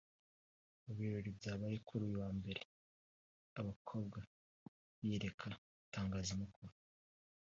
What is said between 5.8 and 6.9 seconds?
itangazamakuru